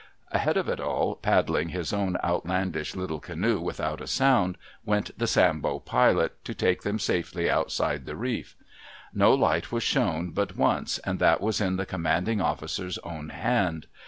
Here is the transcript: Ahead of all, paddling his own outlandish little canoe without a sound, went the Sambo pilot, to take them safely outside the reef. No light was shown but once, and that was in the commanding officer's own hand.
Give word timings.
Ahead 0.31 0.57
of 0.57 0.67
all, 0.79 1.13
paddling 1.15 1.69
his 1.69 1.93
own 1.93 2.17
outlandish 2.23 2.95
little 2.95 3.19
canoe 3.19 3.59
without 3.59 4.01
a 4.01 4.07
sound, 4.07 4.57
went 4.83 5.15
the 5.15 5.27
Sambo 5.27 5.77
pilot, 5.77 6.43
to 6.43 6.55
take 6.55 6.81
them 6.81 6.97
safely 6.97 7.47
outside 7.47 8.07
the 8.07 8.15
reef. 8.15 8.55
No 9.13 9.35
light 9.35 9.71
was 9.71 9.83
shown 9.83 10.31
but 10.31 10.55
once, 10.57 10.97
and 11.05 11.19
that 11.19 11.39
was 11.39 11.61
in 11.61 11.75
the 11.75 11.85
commanding 11.85 12.41
officer's 12.41 12.97
own 13.03 13.29
hand. 13.29 13.85